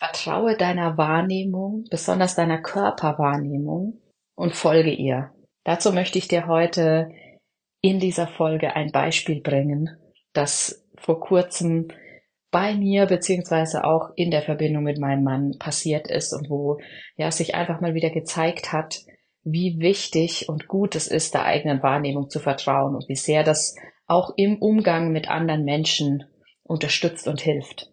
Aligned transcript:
Vertraue 0.00 0.56
deiner 0.56 0.96
Wahrnehmung, 0.96 1.84
besonders 1.90 2.34
deiner 2.34 2.62
Körperwahrnehmung 2.62 4.00
und 4.34 4.56
folge 4.56 4.90
ihr. 4.90 5.30
Dazu 5.64 5.92
möchte 5.92 6.16
ich 6.16 6.26
dir 6.26 6.46
heute 6.46 7.10
in 7.82 8.00
dieser 8.00 8.26
Folge 8.26 8.74
ein 8.74 8.92
Beispiel 8.92 9.42
bringen, 9.42 9.90
das 10.32 10.86
vor 10.96 11.20
kurzem 11.20 11.88
bei 12.50 12.74
mir 12.74 13.04
beziehungsweise 13.04 13.84
auch 13.84 14.08
in 14.16 14.30
der 14.30 14.40
Verbindung 14.40 14.84
mit 14.84 14.98
meinem 14.98 15.22
Mann 15.22 15.56
passiert 15.58 16.08
ist 16.08 16.32
und 16.32 16.48
wo 16.48 16.80
ja 17.16 17.30
sich 17.30 17.54
einfach 17.54 17.82
mal 17.82 17.92
wieder 17.92 18.10
gezeigt 18.10 18.72
hat, 18.72 19.02
wie 19.44 19.80
wichtig 19.80 20.48
und 20.48 20.66
gut 20.66 20.96
es 20.96 21.08
ist, 21.08 21.34
der 21.34 21.44
eigenen 21.44 21.82
Wahrnehmung 21.82 22.30
zu 22.30 22.40
vertrauen 22.40 22.94
und 22.94 23.06
wie 23.10 23.16
sehr 23.16 23.44
das 23.44 23.76
auch 24.06 24.32
im 24.36 24.62
Umgang 24.62 25.12
mit 25.12 25.30
anderen 25.30 25.64
Menschen 25.64 26.24
unterstützt 26.62 27.28
und 27.28 27.42
hilft. 27.42 27.90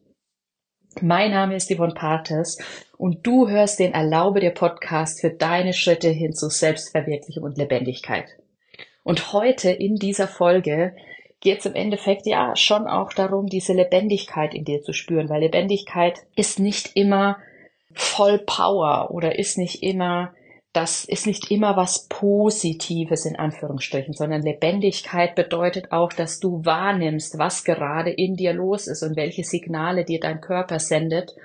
Mein 1.01 1.31
Name 1.31 1.55
ist 1.55 1.71
Yvonne 1.71 1.93
Partes 1.93 2.57
und 2.97 3.25
du 3.27 3.47
hörst 3.47 3.79
den 3.79 3.93
Erlaube 3.93 4.39
dir 4.39 4.49
Podcast 4.49 5.21
für 5.21 5.29
deine 5.29 5.73
Schritte 5.73 6.09
hin 6.09 6.33
zu 6.33 6.49
Selbstverwirklichung 6.49 7.43
und 7.43 7.57
Lebendigkeit. 7.57 8.25
Und 9.03 9.31
heute 9.31 9.69
in 9.69 9.97
dieser 9.97 10.27
Folge 10.27 10.95
geht 11.39 11.59
es 11.59 11.65
im 11.67 11.75
Endeffekt 11.75 12.25
ja 12.25 12.55
schon 12.55 12.87
auch 12.87 13.13
darum, 13.13 13.45
diese 13.45 13.73
Lebendigkeit 13.73 14.55
in 14.55 14.65
dir 14.65 14.81
zu 14.81 14.91
spüren, 14.91 15.29
weil 15.29 15.41
Lebendigkeit 15.41 16.23
ist 16.35 16.59
nicht 16.59 16.95
immer 16.95 17.37
voll 17.93 18.39
Power 18.39 19.11
oder 19.11 19.37
ist 19.37 19.57
nicht 19.57 19.83
immer 19.83 20.33
das 20.77 21.05
ist 21.05 21.25
nicht 21.25 21.49
immer 21.49 21.75
was 21.75 22.07
Positives 22.07 23.25
in 23.25 23.35
Anführungsstrichen, 23.35 24.13
sondern 24.13 24.43
Lebendigkeit 24.43 25.33
bedeutet 25.33 25.91
auch, 25.91 26.13
dass 26.13 26.39
du 26.39 26.63
wahrnimmst, 26.65 27.39
was 27.39 27.63
gerade 27.63 28.11
in 28.11 28.35
dir 28.35 28.53
los 28.53 28.85
ist 28.85 29.01
und 29.01 29.15
welche 29.15 29.43
Signale 29.43 30.05
dir 30.05 30.19
dein 30.19 30.39
Körper 30.39 30.77
sendet. 30.77 31.35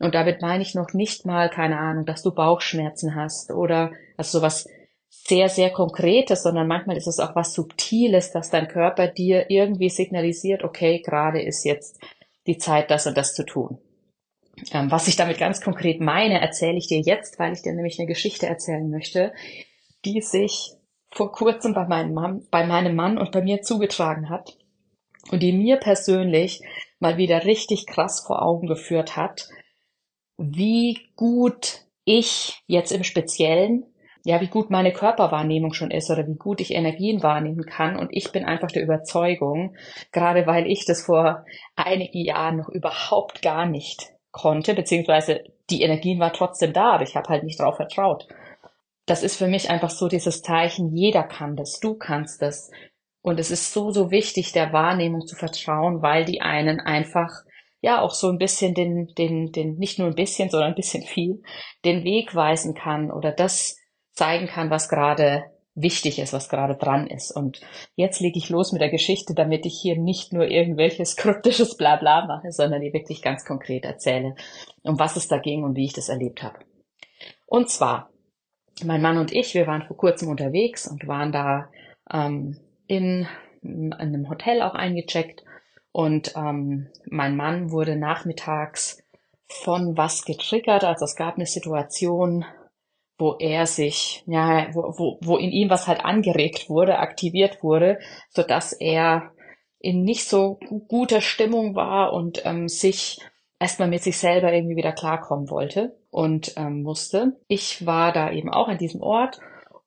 Und 0.00 0.16
damit 0.16 0.42
meine 0.42 0.64
ich 0.64 0.74
noch 0.74 0.94
nicht 0.94 1.24
mal, 1.26 1.48
keine 1.48 1.78
Ahnung, 1.78 2.06
dass 2.06 2.24
du 2.24 2.32
Bauchschmerzen 2.32 3.14
hast 3.14 3.52
oder 3.52 3.92
also 4.16 4.40
sowas 4.40 4.68
sehr, 5.08 5.48
sehr 5.48 5.70
Konkretes, 5.70 6.42
sondern 6.42 6.66
manchmal 6.66 6.96
ist 6.96 7.06
es 7.06 7.20
auch 7.20 7.36
was 7.36 7.54
Subtiles, 7.54 8.32
dass 8.32 8.50
dein 8.50 8.66
Körper 8.66 9.06
dir 9.06 9.48
irgendwie 9.48 9.90
signalisiert, 9.90 10.64
okay, 10.64 11.00
gerade 11.06 11.40
ist 11.40 11.64
jetzt 11.64 12.00
die 12.48 12.58
Zeit, 12.58 12.90
das 12.90 13.06
und 13.06 13.16
das 13.16 13.32
zu 13.32 13.46
tun. 13.46 13.78
Ähm, 14.70 14.90
was 14.90 15.08
ich 15.08 15.16
damit 15.16 15.38
ganz 15.38 15.60
konkret 15.60 16.00
meine, 16.00 16.40
erzähle 16.40 16.78
ich 16.78 16.86
dir 16.86 17.00
jetzt, 17.00 17.38
weil 17.38 17.52
ich 17.52 17.62
dir 17.62 17.72
nämlich 17.72 17.98
eine 17.98 18.06
Geschichte 18.06 18.46
erzählen 18.46 18.88
möchte, 18.88 19.32
die 20.04 20.20
sich 20.20 20.72
vor 21.10 21.32
kurzem 21.32 21.74
bei 21.74 21.86
meinem 21.86 22.14
Mann, 22.14 22.46
bei 22.50 22.66
meinem 22.66 22.94
Mann 22.94 23.18
und 23.18 23.32
bei 23.32 23.42
mir 23.42 23.62
zugetragen 23.62 24.30
hat 24.30 24.56
und 25.30 25.42
die 25.42 25.52
mir 25.52 25.76
persönlich 25.76 26.62
mal 27.00 27.16
wieder 27.16 27.44
richtig 27.44 27.86
krass 27.86 28.24
vor 28.26 28.42
Augen 28.42 28.66
geführt 28.66 29.16
hat, 29.16 29.48
wie 30.38 30.98
gut 31.16 31.82
ich 32.04 32.62
jetzt 32.66 32.92
im 32.92 33.04
Speziellen, 33.04 33.84
ja, 34.24 34.40
wie 34.40 34.48
gut 34.48 34.70
meine 34.70 34.92
Körperwahrnehmung 34.92 35.72
schon 35.72 35.90
ist 35.90 36.10
oder 36.10 36.26
wie 36.26 36.36
gut 36.36 36.60
ich 36.60 36.72
Energien 36.72 37.22
wahrnehmen 37.22 37.66
kann. 37.66 37.96
Und 37.96 38.10
ich 38.12 38.30
bin 38.30 38.44
einfach 38.44 38.70
der 38.70 38.84
Überzeugung, 38.84 39.76
gerade 40.12 40.46
weil 40.46 40.66
ich 40.70 40.84
das 40.84 41.02
vor 41.02 41.44
einigen 41.74 42.24
Jahren 42.24 42.56
noch 42.56 42.68
überhaupt 42.68 43.42
gar 43.42 43.66
nicht 43.66 44.11
konnte, 44.32 44.74
beziehungsweise 44.74 45.44
die 45.70 45.82
Energien 45.82 46.18
war 46.18 46.32
trotzdem 46.32 46.72
da, 46.72 46.92
aber 46.92 47.04
ich 47.04 47.16
habe 47.16 47.28
halt 47.28 47.44
nicht 47.44 47.60
drauf 47.60 47.76
vertraut. 47.76 48.26
Das 49.06 49.22
ist 49.22 49.36
für 49.36 49.46
mich 49.46 49.70
einfach 49.70 49.90
so 49.90 50.08
dieses 50.08 50.42
Zeichen, 50.42 50.96
jeder 50.96 51.22
kann 51.22 51.56
das, 51.56 51.80
du 51.80 51.94
kannst 51.94 52.42
das. 52.42 52.70
Und 53.20 53.38
es 53.38 53.50
ist 53.50 53.72
so, 53.72 53.90
so 53.90 54.10
wichtig, 54.10 54.52
der 54.52 54.72
Wahrnehmung 54.72 55.26
zu 55.26 55.36
vertrauen, 55.36 56.02
weil 56.02 56.24
die 56.24 56.40
einen 56.40 56.80
einfach 56.80 57.30
ja 57.80 58.00
auch 58.00 58.14
so 58.14 58.30
ein 58.30 58.38
bisschen 58.38 58.74
den, 58.74 59.08
den, 59.18 59.52
den, 59.52 59.76
nicht 59.76 59.98
nur 59.98 60.08
ein 60.08 60.14
bisschen, 60.14 60.50
sondern 60.50 60.70
ein 60.70 60.76
bisschen 60.76 61.02
viel, 61.02 61.42
den 61.84 62.04
Weg 62.04 62.34
weisen 62.34 62.74
kann 62.74 63.10
oder 63.10 63.32
das 63.32 63.76
zeigen 64.12 64.46
kann, 64.46 64.70
was 64.70 64.88
gerade 64.88 65.44
wichtig 65.74 66.18
ist, 66.18 66.32
was 66.32 66.48
gerade 66.48 66.74
dran 66.74 67.06
ist. 67.06 67.30
Und 67.30 67.60
jetzt 67.96 68.20
lege 68.20 68.38
ich 68.38 68.50
los 68.50 68.72
mit 68.72 68.82
der 68.82 68.90
Geschichte, 68.90 69.34
damit 69.34 69.64
ich 69.66 69.78
hier 69.80 69.98
nicht 69.98 70.32
nur 70.32 70.46
irgendwelches 70.46 71.16
kryptisches 71.16 71.76
Blabla 71.76 72.26
mache, 72.26 72.52
sondern 72.52 72.82
die 72.82 72.92
wirklich 72.92 73.22
ganz 73.22 73.44
konkret 73.44 73.84
erzähle, 73.84 74.34
um 74.82 74.98
was 74.98 75.16
es 75.16 75.28
da 75.28 75.38
ging 75.38 75.64
und 75.64 75.76
wie 75.76 75.86
ich 75.86 75.92
das 75.92 76.08
erlebt 76.08 76.42
habe. 76.42 76.58
Und 77.46 77.68
zwar, 77.68 78.10
mein 78.84 79.02
Mann 79.02 79.18
und 79.18 79.32
ich, 79.32 79.54
wir 79.54 79.66
waren 79.66 79.82
vor 79.82 79.96
kurzem 79.96 80.28
unterwegs 80.28 80.86
und 80.86 81.06
waren 81.06 81.32
da 81.32 81.68
ähm, 82.10 82.58
in, 82.86 83.26
in 83.62 83.92
einem 83.92 84.28
Hotel 84.28 84.62
auch 84.62 84.74
eingecheckt. 84.74 85.44
Und 85.92 86.34
ähm, 86.36 86.88
mein 87.04 87.36
Mann 87.36 87.70
wurde 87.70 87.96
nachmittags 87.96 89.02
von 89.48 89.96
was 89.96 90.24
getriggert. 90.24 90.84
Also 90.84 91.04
es 91.04 91.16
gab 91.16 91.36
eine 91.36 91.46
Situation, 91.46 92.44
wo 93.18 93.36
er 93.38 93.66
sich, 93.66 94.24
ja, 94.26 94.68
wo, 94.72 94.94
wo, 94.96 95.18
wo 95.22 95.36
in 95.36 95.50
ihm 95.50 95.70
was 95.70 95.86
halt 95.86 96.04
angeregt 96.04 96.68
wurde, 96.68 96.98
aktiviert 96.98 97.62
wurde, 97.62 97.98
so 98.30 98.42
dass 98.42 98.72
er 98.72 99.32
in 99.78 100.02
nicht 100.02 100.28
so 100.28 100.58
guter 100.88 101.20
Stimmung 101.20 101.74
war 101.74 102.12
und 102.12 102.44
ähm, 102.44 102.68
sich 102.68 103.18
erstmal 103.58 103.88
mit 103.88 104.02
sich 104.02 104.18
selber 104.18 104.52
irgendwie 104.52 104.76
wieder 104.76 104.92
klarkommen 104.92 105.50
wollte 105.50 105.96
und 106.10 106.54
ähm, 106.56 106.82
musste. 106.82 107.40
Ich 107.48 107.86
war 107.86 108.12
da 108.12 108.30
eben 108.32 108.50
auch 108.50 108.68
an 108.68 108.78
diesem 108.78 109.02
Ort 109.02 109.40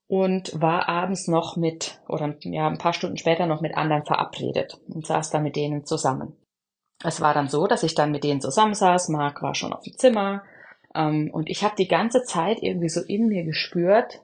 und 0.07 0.59
war 0.59 0.87
abends 0.87 1.27
noch 1.27 1.55
mit, 1.55 2.01
oder 2.07 2.35
ja, 2.41 2.67
ein 2.67 2.77
paar 2.77 2.93
Stunden 2.93 3.17
später 3.17 3.47
noch 3.47 3.61
mit 3.61 3.75
anderen 3.75 4.05
verabredet 4.05 4.79
und 4.87 5.05
saß 5.05 5.31
da 5.31 5.39
mit 5.39 5.55
denen 5.55 5.85
zusammen. 5.85 6.35
Es 7.03 7.21
war 7.21 7.33
dann 7.33 7.49
so, 7.49 7.67
dass 7.67 7.83
ich 7.83 7.95
dann 7.95 8.11
mit 8.11 8.23
denen 8.23 8.41
zusammensaß. 8.41 9.09
Marc 9.09 9.41
war 9.41 9.55
schon 9.55 9.73
auf 9.73 9.83
dem 9.83 9.97
Zimmer, 9.97 10.43
ähm, 10.95 11.29
und 11.31 11.49
ich 11.49 11.63
habe 11.63 11.75
die 11.77 11.87
ganze 11.87 12.23
Zeit 12.23 12.59
irgendwie 12.61 12.89
so 12.89 13.01
in 13.01 13.27
mir 13.27 13.43
gespürt, 13.43 14.21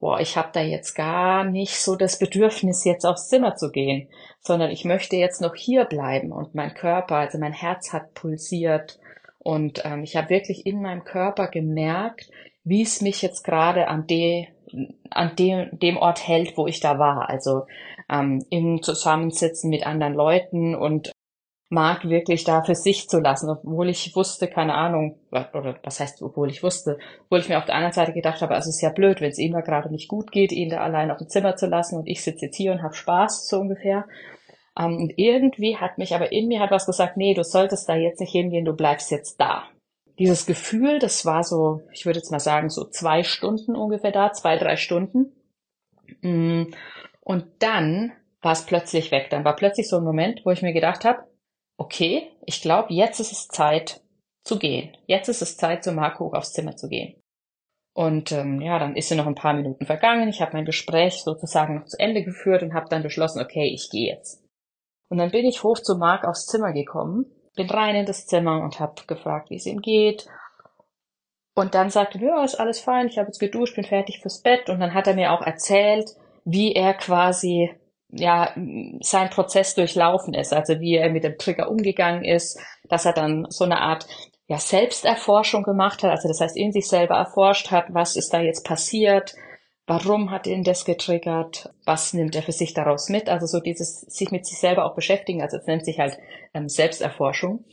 boah, 0.00 0.20
ich 0.20 0.36
habe 0.36 0.50
da 0.52 0.60
jetzt 0.60 0.94
gar 0.94 1.44
nicht 1.44 1.80
so 1.80 1.96
das 1.96 2.18
Bedürfnis, 2.18 2.84
jetzt 2.84 3.04
aufs 3.04 3.28
Zimmer 3.28 3.56
zu 3.56 3.70
gehen, 3.70 4.08
sondern 4.40 4.70
ich 4.70 4.84
möchte 4.84 5.16
jetzt 5.16 5.40
noch 5.40 5.54
hier 5.54 5.84
bleiben 5.84 6.32
und 6.32 6.54
mein 6.54 6.74
Körper, 6.74 7.16
also 7.16 7.38
mein 7.38 7.52
Herz 7.52 7.92
hat 7.92 8.14
pulsiert 8.14 8.98
und 9.38 9.82
ähm, 9.84 10.02
ich 10.02 10.16
habe 10.16 10.30
wirklich 10.30 10.66
in 10.66 10.82
meinem 10.82 11.04
Körper 11.04 11.48
gemerkt, 11.48 12.30
wie 12.64 12.82
es 12.82 13.00
mich 13.00 13.22
jetzt 13.22 13.44
gerade 13.44 13.88
an, 13.88 14.06
de, 14.06 14.46
an 15.10 15.34
dem, 15.36 15.70
dem 15.78 15.96
Ort 15.96 16.26
hält, 16.26 16.56
wo 16.56 16.66
ich 16.66 16.80
da 16.80 16.98
war. 16.98 17.28
Also 17.28 17.66
ähm, 18.10 18.44
im 18.50 18.82
Zusammensitzen 18.82 19.70
mit 19.70 19.86
anderen 19.86 20.14
Leuten 20.14 20.74
und 20.74 21.12
Mark 21.70 22.08
wirklich 22.08 22.44
da 22.44 22.62
für 22.62 22.74
sich 22.74 23.08
zu 23.08 23.20
lassen, 23.20 23.50
obwohl 23.50 23.90
ich 23.90 24.16
wusste, 24.16 24.48
keine 24.48 24.74
Ahnung, 24.74 25.18
oder 25.30 25.78
was 25.82 26.00
heißt, 26.00 26.22
obwohl 26.22 26.50
ich 26.50 26.62
wusste, 26.62 26.98
obwohl 27.24 27.40
ich 27.40 27.48
mir 27.48 27.58
auf 27.58 27.66
der 27.66 27.74
anderen 27.74 27.92
Seite 27.92 28.14
gedacht 28.14 28.40
habe, 28.40 28.54
also 28.54 28.70
es 28.70 28.76
ist 28.76 28.82
ja 28.82 28.90
blöd, 28.90 29.20
wenn 29.20 29.30
es 29.30 29.38
ihm 29.38 29.52
da 29.52 29.60
gerade 29.60 29.90
nicht 29.90 30.08
gut 30.08 30.32
geht, 30.32 30.52
ihn 30.52 30.70
da 30.70 30.78
allein 30.78 31.10
auf 31.10 31.18
dem 31.18 31.28
Zimmer 31.28 31.56
zu 31.56 31.66
lassen 31.66 31.98
und 31.98 32.06
ich 32.06 32.22
sitze 32.22 32.46
jetzt 32.46 32.56
hier 32.56 32.72
und 32.72 32.82
habe 32.82 32.94
Spaß, 32.94 33.48
so 33.48 33.58
ungefähr. 33.58 34.06
Ähm, 34.78 34.96
und 34.96 35.12
irgendwie 35.16 35.76
hat 35.76 35.98
mich 35.98 36.14
aber 36.14 36.32
in 36.32 36.48
mir 36.48 36.60
hat 36.60 36.70
was 36.70 36.86
gesagt, 36.86 37.18
nee, 37.18 37.34
du 37.34 37.44
solltest 37.44 37.86
da 37.88 37.96
jetzt 37.96 38.20
nicht 38.20 38.32
hingehen, 38.32 38.64
du 38.64 38.74
bleibst 38.74 39.10
jetzt 39.10 39.38
da. 39.38 39.64
Dieses 40.18 40.46
Gefühl, 40.46 40.98
das 40.98 41.26
war 41.26 41.44
so, 41.44 41.82
ich 41.92 42.06
würde 42.06 42.18
jetzt 42.18 42.30
mal 42.32 42.40
sagen, 42.40 42.70
so 42.70 42.84
zwei 42.86 43.22
Stunden 43.22 43.76
ungefähr 43.76 44.10
da, 44.10 44.32
zwei, 44.32 44.56
drei 44.56 44.76
Stunden. 44.76 45.32
Mm, 46.22 46.72
und 47.20 47.44
dann 47.60 48.12
war 48.40 48.52
es 48.52 48.64
plötzlich 48.64 49.12
weg. 49.12 49.28
Dann 49.30 49.44
war 49.44 49.54
plötzlich 49.54 49.88
so 49.88 49.98
ein 49.98 50.04
Moment, 50.04 50.40
wo 50.44 50.50
ich 50.50 50.62
mir 50.62 50.72
gedacht 50.72 51.04
habe, 51.04 51.28
okay, 51.78 52.30
ich 52.44 52.60
glaube, 52.60 52.92
jetzt 52.92 53.20
ist 53.20 53.32
es 53.32 53.48
Zeit 53.48 54.02
zu 54.44 54.58
gehen. 54.58 54.96
Jetzt 55.06 55.28
ist 55.28 55.40
es 55.40 55.56
Zeit, 55.56 55.84
zu 55.84 55.92
Marco 55.92 56.32
aufs 56.32 56.52
Zimmer 56.52 56.76
zu 56.76 56.88
gehen. 56.88 57.14
Und 57.94 58.32
ähm, 58.32 58.60
ja, 58.60 58.78
dann 58.78 58.94
ist 58.96 59.10
ja 59.10 59.16
noch 59.16 59.26
ein 59.26 59.34
paar 59.34 59.54
Minuten 59.54 59.86
vergangen. 59.86 60.28
Ich 60.28 60.40
habe 60.40 60.52
mein 60.52 60.64
Gespräch 60.64 61.22
sozusagen 61.22 61.76
noch 61.76 61.86
zu 61.86 61.98
Ende 61.98 62.22
geführt 62.22 62.62
und 62.62 62.74
habe 62.74 62.88
dann 62.88 63.02
beschlossen, 63.02 63.42
okay, 63.42 63.70
ich 63.72 63.90
gehe 63.90 64.14
jetzt. 64.14 64.44
Und 65.10 65.18
dann 65.18 65.30
bin 65.30 65.46
ich 65.46 65.62
hoch 65.62 65.78
zu 65.78 65.96
Marc 65.96 66.24
aufs 66.24 66.46
Zimmer 66.46 66.72
gekommen, 66.72 67.26
bin 67.56 67.68
rein 67.70 67.96
in 67.96 68.06
das 68.06 68.26
Zimmer 68.26 68.62
und 68.62 68.78
habe 68.78 69.02
gefragt, 69.06 69.50
wie 69.50 69.56
es 69.56 69.66
ihm 69.66 69.80
geht. 69.80 70.26
Und 71.56 71.74
dann 71.74 71.90
sagte 71.90 72.18
er, 72.18 72.24
ja, 72.24 72.44
ist 72.44 72.60
alles 72.60 72.78
fein, 72.78 73.08
ich 73.08 73.18
habe 73.18 73.28
jetzt 73.28 73.40
geduscht, 73.40 73.74
bin 73.74 73.84
fertig 73.84 74.20
fürs 74.20 74.42
Bett. 74.42 74.68
Und 74.68 74.80
dann 74.80 74.94
hat 74.94 75.06
er 75.08 75.14
mir 75.14 75.32
auch 75.32 75.42
erzählt, 75.42 76.10
wie 76.44 76.72
er 76.72 76.94
quasi 76.94 77.70
ja, 78.10 78.54
sein 79.00 79.30
Prozess 79.30 79.74
durchlaufen 79.74 80.34
ist, 80.34 80.52
also 80.52 80.80
wie 80.80 80.96
er 80.96 81.10
mit 81.10 81.24
dem 81.24 81.36
Trigger 81.36 81.70
umgegangen 81.70 82.24
ist, 82.24 82.58
dass 82.88 83.04
er 83.04 83.12
dann 83.12 83.46
so 83.50 83.64
eine 83.64 83.80
Art 83.80 84.06
ja, 84.46 84.58
Selbsterforschung 84.58 85.62
gemacht 85.62 86.02
hat, 86.02 86.10
also 86.10 86.28
das 86.28 86.40
heißt 86.40 86.56
in 86.56 86.72
sich 86.72 86.88
selber 86.88 87.16
erforscht 87.16 87.70
hat, 87.70 87.86
was 87.90 88.16
ist 88.16 88.32
da 88.32 88.40
jetzt 88.40 88.64
passiert, 88.64 89.34
warum 89.86 90.30
hat 90.30 90.46
ihn 90.46 90.64
das 90.64 90.86
getriggert, 90.86 91.70
was 91.84 92.14
nimmt 92.14 92.34
er 92.34 92.42
für 92.42 92.52
sich 92.52 92.72
daraus 92.72 93.10
mit, 93.10 93.28
also 93.28 93.46
so 93.46 93.60
dieses 93.60 94.00
sich 94.00 94.30
mit 94.30 94.46
sich 94.46 94.58
selber 94.58 94.86
auch 94.86 94.94
beschäftigen, 94.94 95.42
also 95.42 95.58
es 95.58 95.66
nennt 95.66 95.84
sich 95.84 95.98
halt 95.98 96.18
ähm, 96.54 96.68
Selbsterforschung 96.68 97.64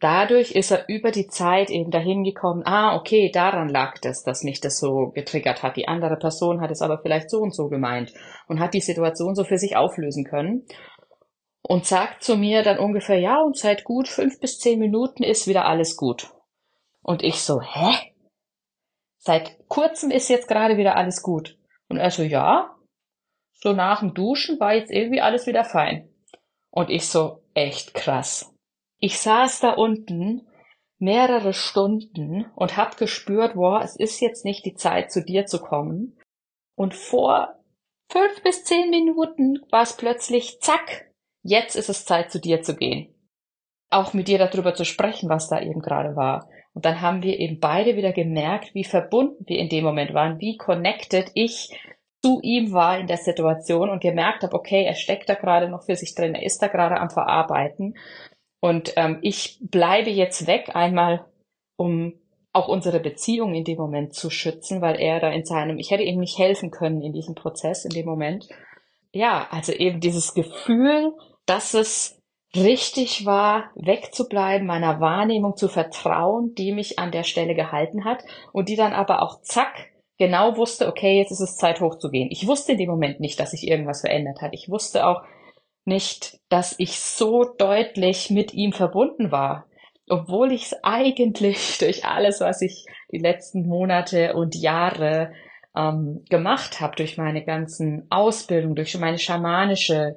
dadurch 0.00 0.52
ist 0.52 0.70
er 0.70 0.88
über 0.88 1.10
die 1.10 1.28
Zeit 1.28 1.70
eben 1.70 1.90
dahin 1.90 2.22
gekommen, 2.22 2.62
ah, 2.64 2.96
okay, 2.96 3.30
daran 3.30 3.68
lag 3.68 3.98
das, 3.98 4.22
dass 4.22 4.44
mich 4.44 4.60
das 4.60 4.78
so 4.78 5.10
getriggert 5.14 5.62
hat. 5.62 5.76
Die 5.76 5.88
andere 5.88 6.16
Person 6.16 6.60
hat 6.60 6.70
es 6.70 6.82
aber 6.82 6.98
vielleicht 6.98 7.30
so 7.30 7.38
und 7.38 7.54
so 7.54 7.68
gemeint 7.68 8.12
und 8.48 8.60
hat 8.60 8.74
die 8.74 8.80
Situation 8.80 9.34
so 9.34 9.44
für 9.44 9.58
sich 9.58 9.76
auflösen 9.76 10.24
können. 10.24 10.66
Und 11.62 11.86
sagt 11.86 12.22
zu 12.22 12.36
mir 12.36 12.62
dann 12.62 12.78
ungefähr, 12.78 13.18
ja, 13.18 13.42
und 13.42 13.56
seit 13.56 13.84
gut 13.84 14.08
fünf 14.08 14.40
bis 14.40 14.58
zehn 14.58 14.78
Minuten 14.78 15.22
ist 15.22 15.46
wieder 15.46 15.64
alles 15.66 15.96
gut. 15.96 16.32
Und 17.02 17.22
ich 17.22 17.40
so, 17.40 17.60
hä? 17.60 18.12
Seit 19.18 19.58
kurzem 19.68 20.10
ist 20.10 20.28
jetzt 20.28 20.48
gerade 20.48 20.76
wieder 20.76 20.96
alles 20.96 21.22
gut. 21.22 21.58
Und 21.88 21.98
er 21.98 22.10
so, 22.10 22.22
ja. 22.22 22.76
So 23.54 23.72
nach 23.72 24.00
dem 24.00 24.14
Duschen 24.14 24.60
war 24.60 24.74
jetzt 24.74 24.90
irgendwie 24.90 25.20
alles 25.20 25.46
wieder 25.46 25.64
fein. 25.64 26.08
Und 26.70 26.90
ich 26.90 27.08
so, 27.08 27.42
echt 27.54 27.92
krass. 27.92 28.54
Ich 29.00 29.18
saß 29.20 29.60
da 29.60 29.72
unten 29.72 30.46
mehrere 30.98 31.52
Stunden 31.52 32.46
und 32.56 32.76
hab 32.76 32.96
gespürt, 32.96 33.54
boah, 33.54 33.80
es 33.82 33.96
ist 33.96 34.20
jetzt 34.20 34.44
nicht 34.44 34.64
die 34.64 34.74
Zeit, 34.74 35.12
zu 35.12 35.24
dir 35.24 35.46
zu 35.46 35.60
kommen. 35.60 36.18
Und 36.74 36.94
vor 36.94 37.54
fünf 38.10 38.42
bis 38.42 38.64
zehn 38.64 38.90
Minuten 38.90 39.60
war 39.70 39.82
es 39.82 39.96
plötzlich, 39.96 40.60
zack, 40.60 41.12
jetzt 41.42 41.76
ist 41.76 41.88
es 41.88 42.04
Zeit, 42.04 42.32
zu 42.32 42.40
dir 42.40 42.62
zu 42.62 42.74
gehen. 42.74 43.14
Auch 43.90 44.12
mit 44.12 44.28
dir 44.28 44.38
darüber 44.38 44.74
zu 44.74 44.84
sprechen, 44.84 45.28
was 45.28 45.48
da 45.48 45.60
eben 45.60 45.80
gerade 45.80 46.16
war. 46.16 46.48
Und 46.74 46.84
dann 46.84 47.00
haben 47.00 47.22
wir 47.22 47.38
eben 47.38 47.60
beide 47.60 47.96
wieder 47.96 48.12
gemerkt, 48.12 48.74
wie 48.74 48.84
verbunden 48.84 49.44
wir 49.46 49.58
in 49.58 49.68
dem 49.68 49.84
Moment 49.84 50.14
waren, 50.14 50.40
wie 50.40 50.56
connected 50.56 51.30
ich 51.34 51.70
zu 52.22 52.40
ihm 52.42 52.72
war 52.72 52.98
in 52.98 53.06
der 53.06 53.16
Situation 53.16 53.90
und 53.90 54.02
gemerkt 54.02 54.42
habe, 54.42 54.54
okay, 54.54 54.84
er 54.84 54.94
steckt 54.94 55.28
da 55.28 55.34
gerade 55.34 55.68
noch 55.68 55.84
für 55.84 55.94
sich 55.94 56.14
drin, 56.14 56.34
er 56.34 56.42
ist 56.42 56.60
da 56.60 56.66
gerade 56.66 57.00
am 57.00 57.10
Verarbeiten. 57.10 57.96
Und 58.60 58.92
ähm, 58.96 59.18
ich 59.22 59.58
bleibe 59.60 60.10
jetzt 60.10 60.46
weg, 60.46 60.70
einmal 60.74 61.24
um 61.76 62.14
auch 62.52 62.68
unsere 62.68 62.98
Beziehung 62.98 63.54
in 63.54 63.64
dem 63.64 63.78
Moment 63.78 64.14
zu 64.14 64.30
schützen, 64.30 64.80
weil 64.80 65.00
er 65.00 65.20
da 65.20 65.30
in 65.30 65.44
seinem, 65.44 65.78
ich 65.78 65.90
hätte 65.90 66.02
ihm 66.02 66.18
nicht 66.18 66.38
helfen 66.38 66.70
können 66.70 67.02
in 67.02 67.12
diesem 67.12 67.34
Prozess 67.34 67.84
in 67.84 67.90
dem 67.90 68.06
Moment. 68.06 68.48
Ja, 69.12 69.46
also 69.50 69.72
eben 69.72 70.00
dieses 70.00 70.34
Gefühl, 70.34 71.14
dass 71.46 71.74
es 71.74 72.20
richtig 72.54 73.26
war, 73.26 73.70
wegzubleiben, 73.74 74.66
meiner 74.66 75.00
Wahrnehmung 75.00 75.56
zu 75.56 75.68
vertrauen, 75.68 76.54
die 76.54 76.72
mich 76.72 76.98
an 76.98 77.12
der 77.12 77.24
Stelle 77.24 77.54
gehalten 77.54 78.04
hat 78.04 78.24
und 78.52 78.68
die 78.68 78.76
dann 78.76 78.92
aber 78.92 79.22
auch 79.22 79.40
zack 79.42 79.90
genau 80.18 80.56
wusste, 80.56 80.88
okay, 80.88 81.18
jetzt 81.18 81.30
ist 81.30 81.40
es 81.40 81.56
Zeit 81.56 81.80
hochzugehen. 81.80 82.28
Ich 82.30 82.46
wusste 82.46 82.72
in 82.72 82.78
dem 82.78 82.90
Moment 82.90 83.20
nicht, 83.20 83.38
dass 83.38 83.52
sich 83.52 83.68
irgendwas 83.68 84.00
verändert 84.00 84.40
hat. 84.40 84.52
Ich 84.52 84.68
wusste 84.68 85.06
auch 85.06 85.22
nicht, 85.84 86.38
dass 86.48 86.74
ich 86.78 87.00
so 87.00 87.44
deutlich 87.44 88.30
mit 88.30 88.52
ihm 88.54 88.72
verbunden 88.72 89.32
war 89.32 89.68
obwohl 90.10 90.52
ich 90.52 90.66
es 90.66 90.76
eigentlich 90.82 91.78
durch 91.80 92.04
alles, 92.04 92.40
was 92.40 92.62
ich 92.62 92.86
die 93.12 93.18
letzten 93.18 93.66
Monate 93.66 94.34
und 94.34 94.54
Jahre 94.54 95.32
ähm, 95.76 96.24
gemacht 96.28 96.80
habe, 96.80 96.96
durch 96.96 97.16
meine 97.16 97.44
ganzen 97.44 98.06
Ausbildung, 98.10 98.74
durch 98.74 98.96
meine 98.98 99.18
schamanische, 99.18 100.16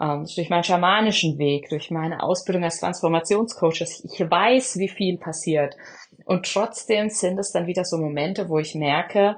ähm, 0.00 0.26
durch 0.34 0.50
meinen 0.50 0.64
schamanischen 0.64 1.38
Weg, 1.38 1.68
durch 1.68 1.90
meine 1.90 2.22
Ausbildung 2.22 2.64
als 2.64 2.80
Transformationscoach, 2.80 3.80
ich 3.80 4.20
weiß, 4.20 4.78
wie 4.78 4.88
viel 4.88 5.18
passiert. 5.18 5.76
Und 6.24 6.50
trotzdem 6.50 7.08
sind 7.08 7.38
es 7.38 7.52
dann 7.52 7.66
wieder 7.66 7.84
so 7.84 7.98
Momente, 7.98 8.48
wo 8.48 8.58
ich 8.58 8.74
merke, 8.74 9.36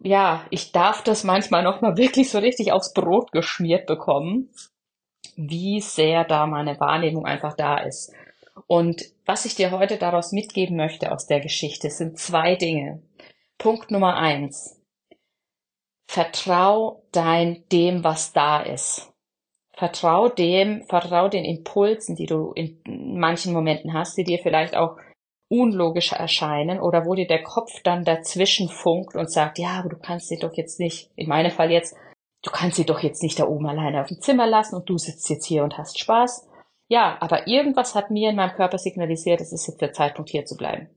ja, 0.00 0.44
ich 0.50 0.72
darf 0.72 1.02
das 1.02 1.24
manchmal 1.24 1.62
nochmal 1.62 1.96
wirklich 1.96 2.30
so 2.30 2.38
richtig 2.38 2.72
aufs 2.72 2.92
Brot 2.92 3.32
geschmiert 3.32 3.86
bekommen, 3.86 4.50
wie 5.36 5.80
sehr 5.80 6.24
da 6.24 6.46
meine 6.46 6.78
Wahrnehmung 6.80 7.26
einfach 7.26 7.54
da 7.54 7.78
ist. 7.78 8.12
Und 8.66 9.02
was 9.26 9.44
ich 9.44 9.54
dir 9.54 9.70
heute 9.70 9.96
daraus 9.96 10.32
mitgeben 10.32 10.76
möchte 10.76 11.12
aus 11.12 11.26
der 11.26 11.40
Geschichte 11.40 11.90
sind 11.90 12.18
zwei 12.18 12.54
Dinge. 12.54 13.02
Punkt 13.58 13.90
Nummer 13.90 14.16
eins. 14.16 14.80
Vertrau 16.06 17.02
dein 17.12 17.64
dem, 17.72 18.04
was 18.04 18.32
da 18.32 18.62
ist. 18.62 19.12
Vertrau 19.72 20.28
dem, 20.28 20.84
vertrau 20.84 21.28
den 21.28 21.44
Impulsen, 21.44 22.14
die 22.14 22.26
du 22.26 22.52
in 22.52 22.80
manchen 22.86 23.52
Momenten 23.52 23.92
hast, 23.92 24.16
die 24.16 24.24
dir 24.24 24.38
vielleicht 24.38 24.76
auch 24.76 24.96
unlogisch 25.48 26.12
erscheinen 26.12 26.80
oder 26.80 27.04
wo 27.04 27.14
dir 27.14 27.26
der 27.26 27.42
Kopf 27.42 27.82
dann 27.82 28.04
dazwischen 28.04 28.68
funkt 28.68 29.16
und 29.16 29.30
sagt, 29.30 29.58
ja, 29.58 29.70
aber 29.78 29.88
du 29.90 29.96
kannst 29.96 30.28
sie 30.28 30.38
doch 30.38 30.54
jetzt 30.54 30.80
nicht, 30.80 31.10
in 31.16 31.28
meinem 31.28 31.50
Fall 31.50 31.70
jetzt, 31.70 31.96
du 32.44 32.50
kannst 32.50 32.76
sie 32.76 32.86
doch 32.86 33.00
jetzt 33.00 33.22
nicht 33.22 33.40
da 33.40 33.48
oben 33.48 33.66
alleine 33.66 34.00
auf 34.00 34.08
dem 34.08 34.20
Zimmer 34.20 34.46
lassen 34.46 34.76
und 34.76 34.88
du 34.88 34.98
sitzt 34.98 35.28
jetzt 35.30 35.46
hier 35.46 35.64
und 35.64 35.76
hast 35.76 35.98
Spaß. 35.98 36.46
Ja, 36.88 37.16
aber 37.20 37.48
irgendwas 37.48 37.94
hat 37.94 38.10
mir 38.10 38.30
in 38.30 38.36
meinem 38.36 38.54
Körper 38.54 38.78
signalisiert, 38.78 39.40
es 39.40 39.52
ist 39.52 39.66
jetzt 39.66 39.80
der 39.80 39.92
Zeitpunkt, 39.92 40.30
hier 40.30 40.44
zu 40.44 40.56
bleiben. 40.56 40.90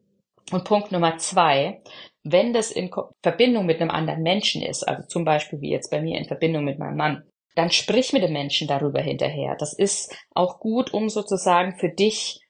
Und 0.52 0.66
Punkt 0.66 0.92
Nummer 0.92 1.18
zwei, 1.18 1.82
wenn 2.24 2.54
das 2.54 2.72
in 2.72 2.92
Verbindung 3.24 3.66
mit 3.66 3.82
einem 3.82 3.90
anderen 3.90 4.22
Menschen 4.22 4.62
ist, 4.62 4.84
also 4.84 5.08
zum 5.08 5.24
Beispiel 5.26 5.62
wie 5.62 5.72
jetzt 5.72 5.90
bei 5.90 6.02
mir 6.02 6.18
in 6.18 6.26
Verbindung 6.26 6.66
mit 6.66 6.78
meinem 6.78 6.98
Mann, 6.98 7.24
dann 7.56 7.72
sprich 7.72 8.14
mit 8.14 8.22
dem 8.22 8.34
Menschen 8.34 8.68
darüber 8.68 9.02
hinterher. 9.02 9.56
Das 9.58 9.74
ist 9.74 10.16
auch 10.36 10.60
gut, 10.60 10.94
um 10.94 11.10
sozusagen 11.10 11.78
für 11.78 11.90
dich 11.90 12.42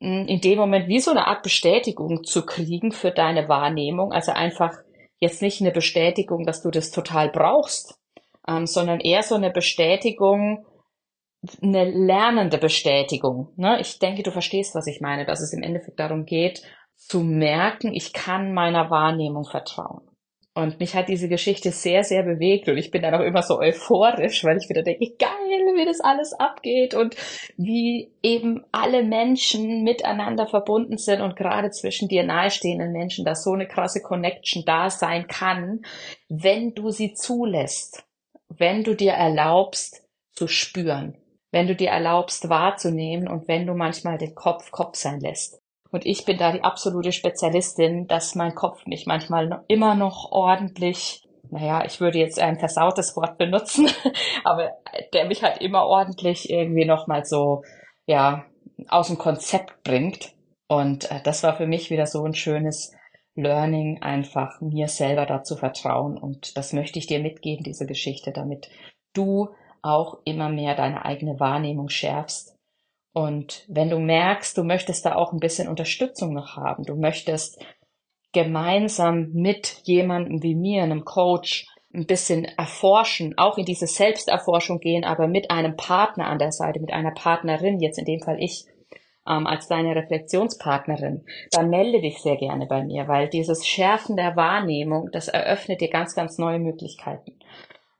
hm, 0.00 0.26
in 0.26 0.40
dem 0.40 0.58
Moment 0.58 0.88
wie 0.88 1.00
so 1.00 1.12
eine 1.12 1.28
Art 1.28 1.42
Bestätigung 1.42 2.24
zu 2.24 2.44
kriegen 2.44 2.92
für 2.92 3.10
deine 3.10 3.48
Wahrnehmung. 3.48 4.12
Also 4.12 4.32
einfach 4.32 4.76
jetzt 5.18 5.42
nicht 5.42 5.60
eine 5.60 5.70
Bestätigung, 5.70 6.44
dass 6.44 6.62
du 6.62 6.70
das 6.70 6.90
total 6.90 7.30
brauchst, 7.30 7.98
ähm, 8.48 8.66
sondern 8.66 9.00
eher 9.00 9.22
so 9.22 9.34
eine 9.34 9.50
Bestätigung, 9.50 10.66
eine 11.62 11.84
lernende 11.84 12.58
Bestätigung. 12.58 13.52
Ne? 13.56 13.80
Ich 13.80 13.98
denke, 13.98 14.22
du 14.22 14.30
verstehst, 14.30 14.74
was 14.74 14.86
ich 14.86 15.00
meine, 15.00 15.26
dass 15.26 15.40
es 15.40 15.52
im 15.52 15.62
Endeffekt 15.62 16.00
darum 16.00 16.24
geht, 16.24 16.62
zu 16.96 17.20
merken, 17.20 17.92
ich 17.92 18.12
kann 18.12 18.54
meiner 18.54 18.90
Wahrnehmung 18.90 19.44
vertrauen. 19.44 20.08
Und 20.56 20.78
mich 20.78 20.94
hat 20.94 21.08
diese 21.08 21.28
Geschichte 21.28 21.72
sehr, 21.72 22.04
sehr 22.04 22.22
bewegt 22.22 22.68
und 22.68 22.78
ich 22.78 22.92
bin 22.92 23.02
dann 23.02 23.14
auch 23.14 23.24
immer 23.24 23.42
so 23.42 23.58
euphorisch, 23.58 24.44
weil 24.44 24.56
ich 24.56 24.68
wieder 24.68 24.84
denke, 24.84 25.12
geil, 25.18 25.28
wie 25.74 25.84
das 25.84 26.00
alles 26.00 26.32
abgeht 26.32 26.94
und 26.94 27.16
wie 27.56 28.12
eben 28.22 28.64
alle 28.70 29.02
Menschen 29.02 29.82
miteinander 29.82 30.46
verbunden 30.46 30.96
sind 30.96 31.22
und 31.22 31.34
gerade 31.34 31.70
zwischen 31.70 32.06
dir 32.06 32.22
nahestehenden 32.22 32.92
Menschen, 32.92 33.24
dass 33.24 33.42
so 33.42 33.50
eine 33.50 33.66
krasse 33.66 34.00
Connection 34.00 34.62
da 34.64 34.90
sein 34.90 35.26
kann, 35.26 35.80
wenn 36.28 36.72
du 36.72 36.90
sie 36.90 37.14
zulässt, 37.14 38.04
wenn 38.58 38.84
du 38.84 38.94
dir 38.94 39.12
erlaubst 39.12 40.02
zu 40.32 40.48
spüren 40.48 41.16
wenn 41.54 41.68
du 41.68 41.76
dir 41.76 41.90
erlaubst 41.90 42.48
wahrzunehmen 42.48 43.28
und 43.28 43.46
wenn 43.46 43.64
du 43.64 43.74
manchmal 43.74 44.18
den 44.18 44.34
Kopf 44.34 44.72
Kopf 44.72 44.96
sein 44.96 45.20
lässt. 45.20 45.62
Und 45.92 46.04
ich 46.04 46.24
bin 46.24 46.36
da 46.36 46.50
die 46.50 46.64
absolute 46.64 47.12
Spezialistin, 47.12 48.08
dass 48.08 48.34
mein 48.34 48.56
Kopf 48.56 48.84
mich 48.86 49.06
manchmal 49.06 49.62
immer 49.68 49.94
noch 49.94 50.32
ordentlich, 50.32 51.22
naja, 51.50 51.84
ich 51.84 52.00
würde 52.00 52.18
jetzt 52.18 52.40
ein 52.40 52.58
versautes 52.58 53.14
Wort 53.16 53.38
benutzen, 53.38 53.88
aber 54.42 54.72
der 55.12 55.26
mich 55.26 55.44
halt 55.44 55.58
immer 55.58 55.86
ordentlich 55.86 56.50
irgendwie 56.50 56.86
nochmal 56.86 57.24
so, 57.24 57.62
ja, 58.06 58.46
aus 58.88 59.06
dem 59.06 59.18
Konzept 59.18 59.84
bringt. 59.84 60.32
Und 60.66 61.08
äh, 61.12 61.20
das 61.22 61.44
war 61.44 61.56
für 61.56 61.68
mich 61.68 61.88
wieder 61.88 62.08
so 62.08 62.24
ein 62.24 62.34
schönes 62.34 62.92
Learning, 63.34 64.00
einfach 64.02 64.60
mir 64.60 64.88
selber 64.88 65.26
dazu 65.26 65.56
vertrauen. 65.56 66.16
Und 66.16 66.56
das 66.56 66.72
möchte 66.72 66.98
ich 66.98 67.06
dir 67.06 67.20
mitgeben, 67.20 67.64
diese 67.64 67.86
Geschichte, 67.86 68.32
damit 68.32 68.68
du 69.12 69.48
auch 69.82 70.18
immer 70.24 70.48
mehr 70.48 70.74
deine 70.74 71.04
eigene 71.04 71.38
Wahrnehmung 71.40 71.88
schärfst. 71.88 72.56
Und 73.12 73.64
wenn 73.68 73.90
du 73.90 73.98
merkst, 73.98 74.56
du 74.56 74.64
möchtest 74.64 75.04
da 75.06 75.14
auch 75.14 75.32
ein 75.32 75.40
bisschen 75.40 75.68
Unterstützung 75.68 76.32
noch 76.32 76.56
haben, 76.56 76.84
du 76.84 76.96
möchtest 76.96 77.64
gemeinsam 78.32 79.30
mit 79.32 79.82
jemandem 79.84 80.42
wie 80.42 80.56
mir, 80.56 80.82
einem 80.82 81.04
Coach, 81.04 81.66
ein 81.94 82.06
bisschen 82.06 82.44
erforschen, 82.44 83.34
auch 83.38 83.56
in 83.56 83.64
diese 83.64 83.86
Selbsterforschung 83.86 84.80
gehen, 84.80 85.04
aber 85.04 85.28
mit 85.28 85.50
einem 85.50 85.76
Partner 85.76 86.26
an 86.26 86.38
der 86.38 86.50
Seite, 86.50 86.80
mit 86.80 86.92
einer 86.92 87.12
Partnerin, 87.12 87.78
jetzt 87.78 87.98
in 87.98 88.04
dem 88.04 88.20
Fall 88.20 88.36
ich, 88.40 88.64
ähm, 89.28 89.46
als 89.46 89.68
deine 89.68 89.96
Reflexionspartnerin, 89.96 91.24
dann 91.50 91.70
melde 91.70 92.00
dich 92.00 92.18
sehr 92.18 92.36
gerne 92.36 92.66
bei 92.66 92.84
mir, 92.84 93.08
weil 93.08 93.28
dieses 93.28 93.66
Schärfen 93.66 94.16
der 94.16 94.36
Wahrnehmung, 94.36 95.10
das 95.12 95.28
eröffnet 95.28 95.80
dir 95.80 95.90
ganz, 95.90 96.14
ganz 96.14 96.38
neue 96.38 96.58
Möglichkeiten. 96.58 97.38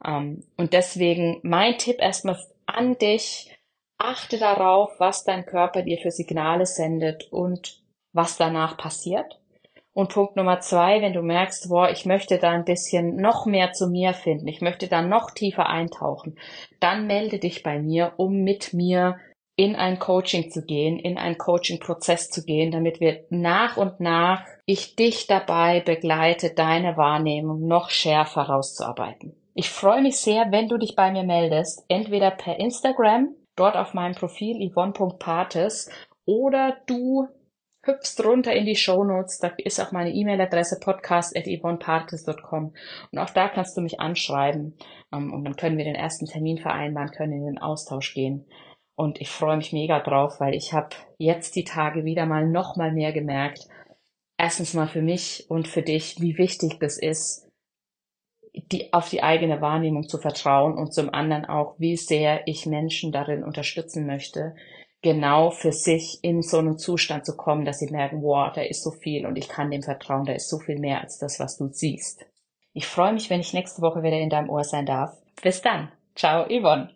Ähm, 0.05 0.45
und 0.57 0.73
deswegen 0.73 1.41
mein 1.43 1.79
Tipp 1.79 1.97
erstmal 1.99 2.39
an 2.67 2.99
dich, 2.99 3.57
achte 3.99 4.39
darauf, 4.39 4.91
was 4.99 5.25
dein 5.25 5.47
Körper 5.47 5.83
dir 5.83 5.99
für 5.99 6.11
Signale 6.11 6.67
sendet 6.67 7.33
und 7.33 7.83
was 8.13 8.37
danach 8.37 8.77
passiert. 8.77 9.41
Und 9.95 10.13
Punkt 10.13 10.35
Nummer 10.35 10.59
zwei, 10.59 11.01
wenn 11.01 11.13
du 11.13 11.23
merkst, 11.23 11.69
boah, 11.69 11.89
ich 11.89 12.05
möchte 12.05 12.39
da 12.39 12.51
ein 12.51 12.65
bisschen 12.65 13.15
noch 13.15 13.47
mehr 13.47 13.73
zu 13.73 13.87
mir 13.87 14.13
finden, 14.13 14.49
ich 14.49 14.61
möchte 14.61 14.89
da 14.89 15.03
noch 15.03 15.31
tiefer 15.31 15.69
eintauchen, 15.69 16.37
dann 16.81 17.07
melde 17.07 17.39
dich 17.39 17.63
bei 17.63 17.79
mir, 17.79 18.15
um 18.17 18.43
mit 18.43 18.75
mir 18.75 19.21
in 19.57 19.77
ein 19.77 19.99
Coaching 19.99 20.51
zu 20.51 20.65
gehen, 20.65 20.99
in 20.99 21.17
einen 21.17 21.39
Coaching-Prozess 21.39 22.31
zu 22.31 22.45
gehen, 22.45 22.73
damit 22.73 23.01
wir 23.01 23.25
nach 23.31 23.77
und 23.77 24.01
nach 24.01 24.45
ich 24.67 24.97
dich 24.97 25.27
dabei 25.27 25.81
begleite, 25.81 26.51
deine 26.55 26.97
Wahrnehmung 26.97 27.67
noch 27.67 27.91
schärfer 27.91 28.43
rauszuarbeiten. 28.43 29.37
Ich 29.55 29.71
freue 29.71 30.03
mich 30.03 30.17
sehr, 30.17 30.51
wenn 30.51 30.69
du 30.69 30.79
dich 30.79 30.97
bei 30.97 31.13
mir 31.13 31.23
meldest, 31.23 31.85
entweder 31.89 32.33
per 32.33 32.59
Instagram, 32.59 33.35
dort 33.55 33.77
auf 33.77 33.95
meinem 33.95 34.15
Profil 34.15 34.69
yvonne.partes, 34.69 35.91
oder 36.27 36.79
du 36.87 37.29
hüpfst 37.83 38.25
runter 38.25 38.53
in 38.53 38.65
die 38.65 38.77
Show 38.77 39.05
Notes, 39.05 39.39
da 39.39 39.53
ist 39.59 39.79
auch 39.79 39.93
meine 39.93 40.11
E-Mail-Adresse 40.11 40.81
podcast.yvonnepartes.com 40.81 42.73
und 43.13 43.19
auch 43.19 43.31
da 43.31 43.49
kannst 43.49 43.77
du 43.77 43.83
mich 43.83 44.01
anschreiben 44.01 44.77
ähm, 45.13 45.33
und 45.33 45.45
dann 45.45 45.57
können 45.57 45.77
wir 45.77 45.85
den 45.85 45.95
ersten 45.95 46.27
Termin 46.27 46.59
vereinbaren, 46.59 47.11
können 47.11 47.35
in 47.35 47.45
den 47.45 47.59
Austausch 47.59 48.15
gehen. 48.15 48.47
Und 48.97 49.21
ich 49.21 49.31
freue 49.31 49.57
mich 49.57 49.73
mega 49.73 50.01
drauf, 50.01 50.41
weil 50.41 50.55
ich 50.55 50.73
habe 50.73 50.91
jetzt 51.19 51.57
die 51.57 51.65
Tage 51.65 52.05
wieder 52.05 52.27
mal 52.27 52.47
noch 52.47 52.77
mal 52.77 52.93
mehr 52.93 53.13
gemerkt, 53.13 53.69
erstens 54.39 54.75
mal 54.75 54.89
für 54.89 55.03
mich 55.03 55.47
und 55.49 55.67
für 55.67 55.83
dich, 55.83 56.21
wie 56.21 56.39
wichtig 56.39 56.79
das 56.79 56.99
ist, 56.99 57.49
die, 58.55 58.93
auf 58.93 59.09
die 59.09 59.23
eigene 59.23 59.61
Wahrnehmung 59.61 60.09
zu 60.09 60.19
vertrauen 60.19 60.75
und 60.75 60.95
zum 60.95 61.13
anderen 61.13 61.45
auch, 61.45 61.75
wie 61.79 61.97
sehr 61.97 62.47
ich 62.47 62.67
Menschen 62.67 63.11
darin 63.11 63.43
unterstützen 63.43 64.07
möchte, 64.07 64.55
genau 65.03 65.51
für 65.51 65.73
sich 65.73 66.21
in 66.23 66.41
so 66.41 66.59
einen 66.59 66.79
Zustand 66.79 67.27
zu 67.27 67.37
kommen, 67.37 67.65
dass 67.65 67.81
sie 67.81 67.91
merken, 67.91 68.23
wow, 68.23 68.53
da 68.53 68.63
ist 68.63 68.83
so 68.83 68.93
viel 68.93 69.27
und 69.27 69.37
ich 69.37 69.49
kann 69.49 69.71
dem 69.71 69.83
vertrauen, 69.83 70.25
da 70.25 70.33
ist 70.33 70.49
so 70.49 70.59
viel 70.59 70.79
mehr 70.79 71.01
als 71.01 71.19
das, 71.19 71.41
was 71.41 71.57
du 71.57 71.69
siehst. 71.69 72.25
Ich 72.73 72.87
freue 72.87 73.13
mich, 73.13 73.29
wenn 73.29 73.41
ich 73.41 73.53
nächste 73.53 73.83
Woche 73.83 74.03
wieder 74.03 74.19
in 74.19 74.31
deinem 74.31 74.51
Ohr 74.51 74.65
sein 74.65 74.87
darf. 74.87 75.17
Bis 75.43 75.61
dann. 75.61 75.91
Ciao, 76.15 76.47
Yvonne. 76.49 76.91